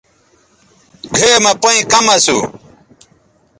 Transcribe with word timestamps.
گھئے 1.15 1.33
مہ 1.43 1.51
پئیں 1.61 1.81
کم 1.91 2.05
اسُو۔ 2.15 2.37